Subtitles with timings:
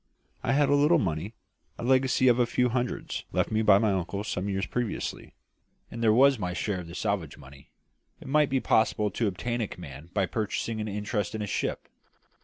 [0.41, 1.35] I had a little money
[1.77, 5.35] a legacy of a few hundreds left me by an uncle some years previously;
[5.91, 7.69] and there was my share of the salvage money:
[8.19, 11.87] it might be possible to obtain a command by purchasing an interest in a ship!